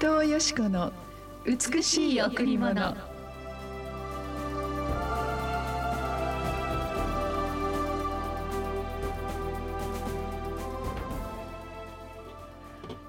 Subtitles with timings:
[0.00, 0.94] 藤よし子の
[1.44, 2.96] 美しい贈り物。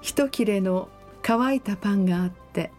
[0.02, 0.90] 一切れの
[1.22, 2.70] 乾いたパンがあって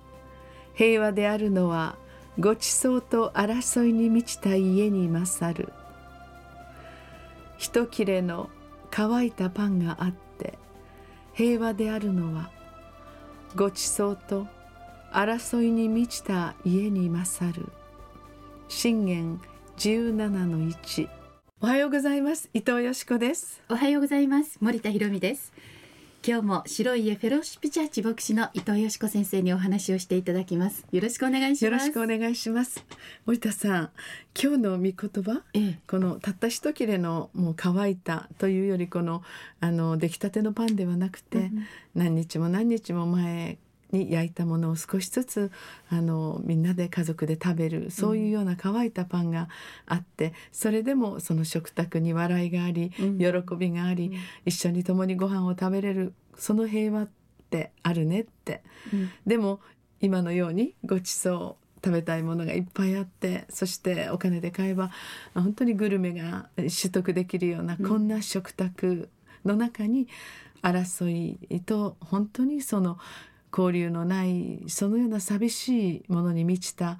[0.75, 1.95] 平和であるのは
[2.37, 5.73] ごちそうと争いに満ちた家に勝る。
[7.57, 8.51] 一切れの
[8.91, 10.59] 乾いたパンがあって
[11.33, 12.51] 平和であるのは
[13.55, 14.47] ごちそうと
[15.11, 17.71] 争いに満ちた家に勝る。
[18.67, 19.39] 信玄
[19.77, 21.07] 17の1
[21.61, 22.49] おはようございます。
[22.55, 23.61] 伊藤よしこです。
[23.69, 24.57] おはようございます。
[24.59, 25.53] 森田博美です。
[26.25, 30.85] 今日も白い家フェローシップチャーチ牧師の伊藤よしこ先生にお話をしていただきます。
[30.89, 31.65] よろしくお願いします。
[31.65, 32.85] よろしくお願いします。
[33.25, 33.89] 森田さん
[34.41, 39.21] 今日の御言葉、ええ、このたった一切れのもう乾いたというよりこの
[39.59, 43.57] あの出来たてのパンではなくて、うん、何日も何日も前
[43.93, 45.51] に焼いたものを少しずつ
[45.89, 49.47] あのみんなで家族で食べるそういうような乾いたパンが
[49.85, 54.11] あって、それでもその食卓に笑いがあり、喜びがあり、
[54.45, 57.09] 一緒に共にご飯を食べれるその平和っ
[57.49, 58.63] てあるねって、
[59.25, 59.59] でも
[60.01, 64.91] 今のようにごちそう食べたいものがいっぱいあってそしてお金で買えば
[65.33, 69.09] 本当にグルメが取得できるような、こんな食卓
[69.45, 70.07] の中に
[70.61, 72.97] 争いと本当にその
[73.55, 76.97] 交流のないそのような寂しいものに満ちた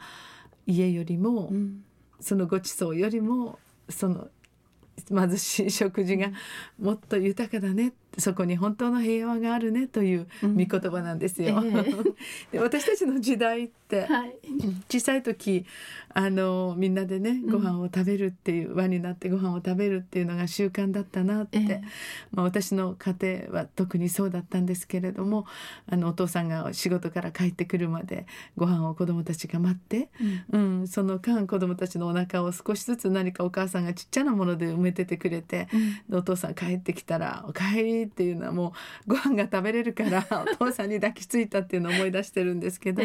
[0.67, 1.83] 家よりも、うん、
[2.19, 3.57] そのごちそうよりも
[3.89, 4.27] その
[5.09, 6.29] 貧しい食事が
[6.79, 7.93] もっと豊かだね。
[8.17, 11.57] そこに本当の平和があるねという御言葉なんですよ。
[11.57, 11.71] うんえ。
[11.81, 12.13] ー、
[12.51, 14.35] で私たちの時代って、はい、
[14.87, 15.65] 小さい時
[16.13, 21.81] あのみんなでねご飯を食べるっていう、うん、輪になってご飯を食べるっていうのが習慣だったなって、えー、
[22.31, 23.15] まあ、私の家
[23.49, 25.45] 庭は特にそうだったんですけれども
[25.87, 30.09] あのお父さんが仕事から帰ってくるまでご飯を子供たちが待って、
[30.51, 35.67] うん、うん、その間子供たちのお腹を少しずつ何かお母さんがちっちゃなもので埋めててくれて、
[36.11, 38.73] お父さん帰ってきたら「おかえり」っていうのはも
[39.07, 43.03] う ご飯が食べれるから お父さんに抱きついたっていうのを思い出してるんですけど、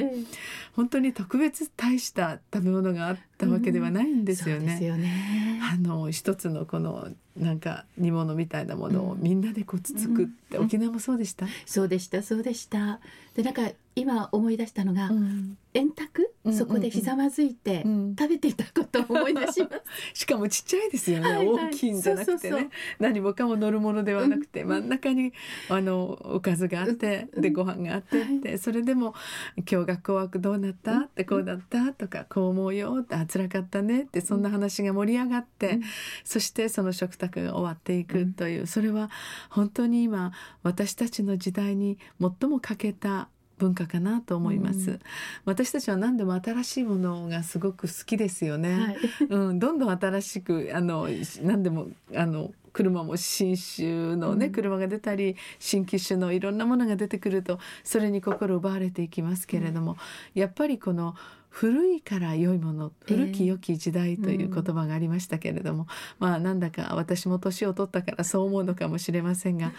[0.72, 4.78] 本当に特別大した食べ物があったわけではないんですよね。
[4.80, 5.60] うん、よね。
[5.62, 13.00] あの一つのこのなんか煮物みたいなものをみんなでこうつつくって、うん、沖縄もそうでした、そうでしたそうでした。
[13.34, 16.32] でなんか今思い出したのが、うん、円卓？
[16.52, 17.84] そこでひざまずいて
[18.18, 19.68] 食べていたことを思い出しま
[20.14, 22.70] す、しかもちっちゃいですよね、はいはい、大きいんじゃなくてね。
[22.98, 24.88] 何もかも乗るものではなくて、真ん。
[24.88, 25.32] 中に
[25.68, 29.14] あのおかずがあって、でご飯があってって、それでも
[29.70, 35.80] 「今日学校はどうなった?」って「こうだった?」とか「こう思うよ」って「あ辛かったね」ってそんな話が盛り上がって、
[36.24, 39.10] そしてその食卓が終わっていくという、それは
[39.50, 43.28] 本当に今私たちの時代に最も欠けた
[43.58, 45.00] 文化かなと思います、うん、
[45.44, 51.08] 私たちは何でも新しいものがすごく好きですよね、はい、うん、どんどん新しくあの
[51.42, 59.94] 何でもあの車も新種のね、車が出たり新機種のいろんなものが出てくるとそれに心奪われていきますけれども、う
[60.38, 61.16] ん、やっぱりこの
[61.48, 69.72] 古いから良いもの古き良き時代という言葉がありましたけれども、えーうん、まあなんだか私も年を取ったからそう思うのかもしれませんが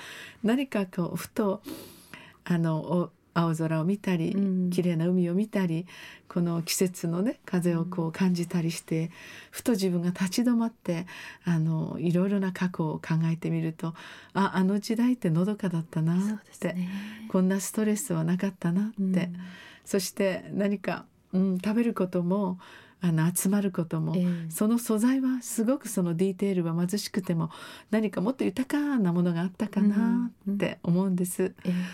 [0.44, 1.62] 何かこうふと
[2.44, 5.86] あの青空を見たり、うん、綺麗な海を見たり
[6.28, 9.10] この季節のね風をこう感じたりして、うん、
[9.52, 11.06] ふと自分が立ち止まって
[11.46, 13.94] あのいろいろな過去を考えてみると
[14.34, 16.90] ああの時代ってのどかだったなって、ね、
[17.30, 19.36] こんなストレスはなかったなって、うん、
[19.86, 22.60] そして何か、うん、食べることも
[23.02, 27.50] あの集まることも、えー、その素材はすごくそのディテールは貧しくても
[27.92, 31.54] 何かもっと豊かなものがあったかなって思うんです、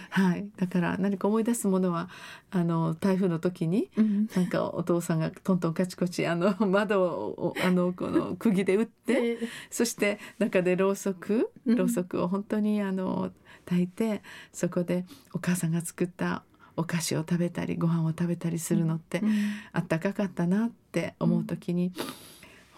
[0.10, 2.10] はい、だから何か思い出すものは
[2.50, 13.32] あの台風の時に、うん、なんかお父さんがトントンカチコチあの 窓をあのこの釘で打って、えー、そして中でろうそくろうそくを本当にあの
[13.66, 16.44] 炊いてそこでお母さんが作った
[16.78, 19.32] お菓子を食べたりご飯を食べたりするのって、うん、
[19.72, 21.94] あったかかったなって思う時に、うん、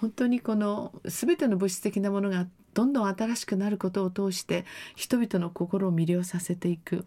[0.01, 4.65] 本当にこの全ての物質的なものがどんどん新しくなることを通して
[4.95, 7.05] 人々の心を魅了させていく。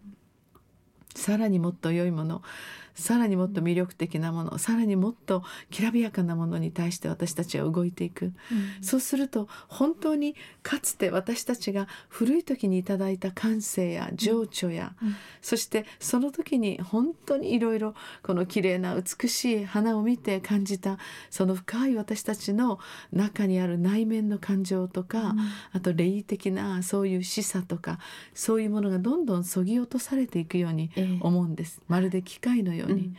[1.13, 2.41] さらにもっと良いもの
[2.95, 8.33] さらにもっと魅力的なものさらにもっときらびやかなものに対して私たちは動いていく、うん、
[8.81, 17.93] そうすると本当にかつて私たちが古い時にいただいた感性や情緒や、うん、そしてその時に本当にいろいろ
[18.23, 20.97] この綺麗な美しい花を見て感じた
[21.29, 22.79] その深い私たちの
[23.11, 25.39] 中にある内面の感情とか、うん、
[25.73, 27.99] あと霊的なそういう示唆とか
[28.33, 30.91] そういうものがどんどんそぎ落とされていくように
[31.21, 33.07] 思うんです、えまるで機械のように。
[33.07, 33.15] うん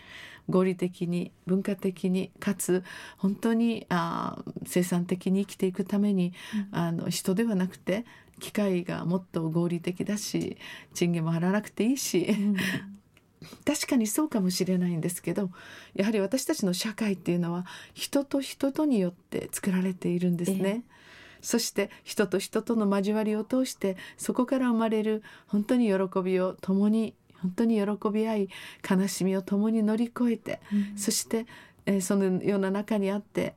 [0.48, 2.82] 合理的に文化的にかつ
[3.16, 6.32] 本当にあ生産的に生きていくために、
[6.72, 8.04] うん、あの人ではなくて
[8.40, 10.56] 機械がもっと合理的だし
[10.94, 12.56] 賃金も払わなくていいし、うん、
[13.64, 15.50] 確かにそうかもしれないんですけど
[15.94, 20.84] やはり私たちの社会っていうのは人と人とによって作られているんですね。
[20.88, 20.92] え
[21.42, 28.48] そして人と人との交わりを通してそこから生まれる本当に喜びを共に本当に喜び合い
[28.88, 31.46] 悲しみを共に乗り越えて、うん、そして、
[31.86, 33.54] えー、そのような中にあって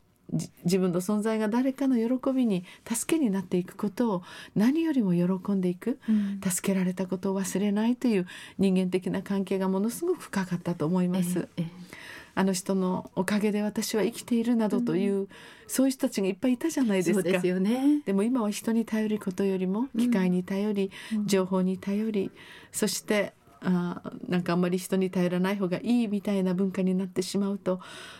[0.63, 4.23] 自分の存在が誰かの喜びに助けになっていくことを
[4.55, 8.27] 何よりも喜んでいく、うん、助けられたことを忘れないという
[8.57, 11.47] 人間的な関係がものすごく深かったと思います。
[11.57, 15.27] ええあの人のおかげで私は生きているなどという、うん、
[15.67, 17.23] そういう人たちがいっぱいいたじゃないですか。
[17.23, 18.01] でね。
[18.05, 22.31] でも今は人に頼ることよりも機械に頼り、うん、情報に頼り、
[22.73, 27.79] そしてあなんかあんまり人に頼らない方がいいみたいな文化になってしまうと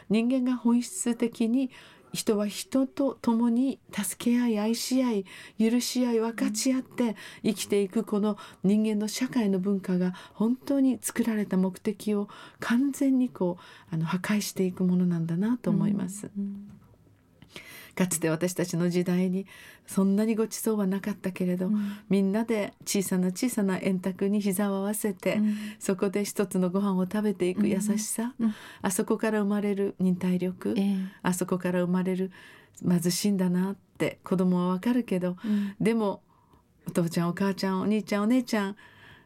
[0.10, 1.72] 人間が本質的に
[2.14, 5.26] 人は人と共に助け合い愛し合い
[5.60, 12.30] 許し合い分かち合って生きていくこの人間の社会の文化が本当に作られた目的を
[12.60, 13.58] 完全にこ
[13.92, 16.32] うあの破壊していくものなんだなと思います。
[16.36, 16.75] うんうん
[17.96, 19.48] かつて私たちの時代に
[19.88, 32.32] そんなにごちそうはなかったけれど、うん、みんなで小さな小さな円卓に膝を合わせて、うん、そこで一つのご飯を食べていく優しさ、うん、あそこから生まれる忍耐力、えー、あそこから生まれる
[32.88, 35.38] 貧しいんだなって子供はわかるけど、
[35.80, 36.22] でも
[36.86, 38.76] お父ちゃんお母ちゃんお兄ちゃんお姉ちゃん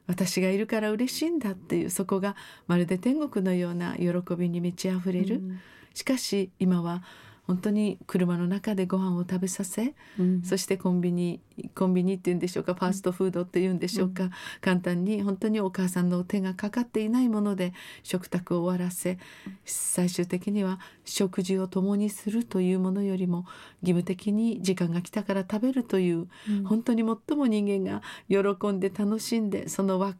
[0.06, 2.36] 私がいるから嬉しいんだっていうそこが
[2.68, 5.42] まるで天国のような喜びに満ち溢れる、
[5.95, 7.04] しかし今は
[7.50, 11.42] 本当に車の中でご飯を食べさせ、うん、そしてコンビニ
[11.74, 14.31] コンビニっていうんでしょうかファーストフードっていうんでしょうか、うん、
[14.62, 17.74] 簡単に本当にお母さんの手がかかっていないもので
[18.04, 19.18] 食卓を終わらせ
[19.66, 23.48] 最終的には食事を共にするというものよりも
[23.81, 30.13] 義務的に時間が来たから食べるという、うん、本当に最も人間が喜んで楽しんでその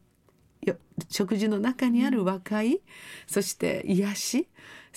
[1.10, 2.82] 食事の中にある和解、
[3.28, 4.48] そして癒し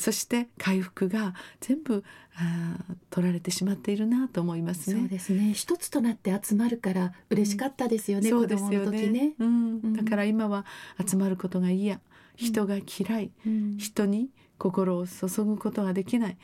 [0.03, 2.03] そして回復が全部
[2.35, 2.77] あ
[3.11, 5.01] 取られてしまっているなと思いますね。
[5.01, 5.53] そうですね。
[5.53, 8.29] 一つとなって集まるから嬉しかったですよね。
[8.29, 9.07] うん、そうですよね。
[9.07, 10.67] ねうん、だから今は
[11.09, 12.01] 集まることが嫌、
[12.35, 16.37] 人が嫌い、うん、人に心を注ぐことができない、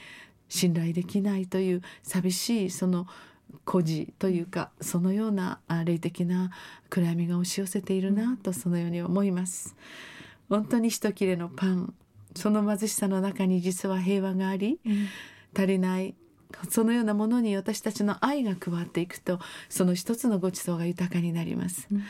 [0.49, 3.09] 信頼できないという寂しいその
[3.65, 6.53] 孤児というかそのような霊的な
[6.91, 9.75] 暗闇が押し寄せているなとそのように思います。
[10.49, 11.93] 本当に一切れのパン
[12.39, 15.09] その貧しさの中に実は平和があり、うん、
[15.55, 16.15] 足りない
[16.71, 19.39] そのようなものに私たちの愛が加わっていくと
[19.69, 22.03] その一つのごちそうが豊かになります、うん、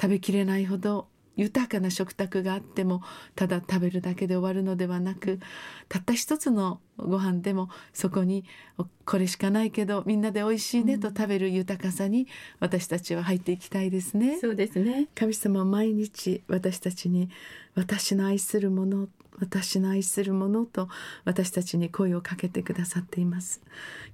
[0.00, 3.02] 食べきれないほど豊かな食卓があっても
[3.34, 5.40] ただ食べるだけで終わるのではなく
[5.88, 8.44] たった一つのご飯でもそこに
[9.06, 12.26] これしかないけどみんなで美味しいねと食べる豊かさに
[12.60, 14.38] 私たちは入っていきたいですね。
[14.40, 15.08] そうですね。
[15.14, 17.30] 神様は毎日私たちに
[17.74, 19.08] 私の愛するもの
[19.42, 20.88] 私の愛するものと
[21.24, 23.60] 私たちに声をかけてくださっています。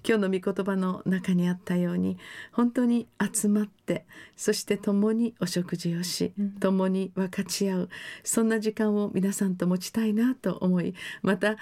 [0.02, 2.16] 今日の御言葉の中にあったように
[2.50, 4.06] 本当に集まって
[4.36, 7.88] そして共にお食事をし、共に分かち合う
[8.24, 11.56] そんな時間を皆さんと持ちたいなと思いまた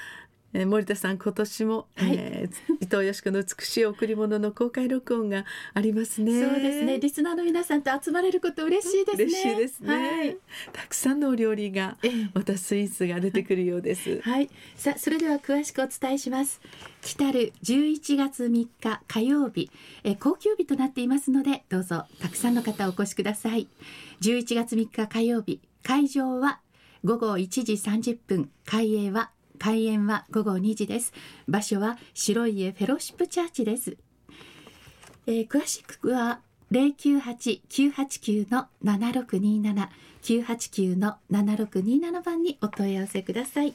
[0.52, 6.42] えー、森田さん今年も、はい、えー、伊藤よしこの美しい贈り物の公開録音がありますね。
[6.42, 6.98] そうですね。
[6.98, 9.24] リスナーの皆さんと集まれること嬉しいですね。
[9.24, 10.36] 嬉しいですね、はい、
[10.72, 14.20] たくさんのお料理が、えー、またスイーツが出てくるようです。
[14.24, 14.48] はい。
[14.76, 16.60] さあそれでは詳しくお伝えします。
[17.02, 19.70] 来たる11月3日火曜日、
[20.04, 23.68] えー、高級日となっていますのでどうぞたくさんの方お越しください。
[24.22, 25.60] 11月3日火曜日。
[25.82, 26.60] 会場は
[27.04, 28.50] 午後1時30分。
[28.64, 31.12] 開営は開演は午後2時です。
[31.48, 33.96] 場所は白家フェロシップチャーチです、
[35.26, 39.88] えー、詳しくは098-989の7627
[40.26, 43.74] 989の7627番にお問い合わせください。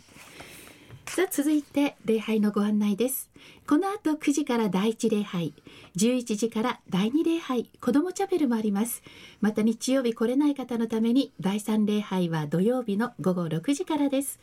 [1.05, 3.29] さあ続いて礼拝のご案内です。
[3.67, 5.53] この後9時から第1礼拝。
[5.95, 7.69] 11時から第2礼拝。
[7.79, 9.01] 子どもチャペルもあります。
[9.39, 14.39] また日曜日来れない方のために第3礼拝は土曜日の午後6時からです。